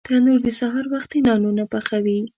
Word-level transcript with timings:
تنور 0.07 0.39
د 0.45 0.47
سهار 0.59 0.85
وختي 0.93 1.19
نانونه 1.27 1.63
پخوي 1.71 2.19